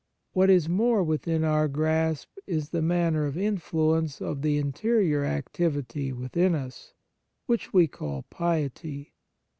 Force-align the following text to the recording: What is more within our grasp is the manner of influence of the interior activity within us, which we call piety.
What 0.33 0.49
is 0.49 0.67
more 0.67 1.03
within 1.03 1.43
our 1.43 1.67
grasp 1.67 2.29
is 2.47 2.69
the 2.69 2.81
manner 2.81 3.27
of 3.27 3.37
influence 3.37 4.19
of 4.19 4.41
the 4.41 4.57
interior 4.57 5.23
activity 5.23 6.11
within 6.11 6.55
us, 6.55 6.95
which 7.45 7.71
we 7.71 7.85
call 7.85 8.23
piety. 8.31 9.13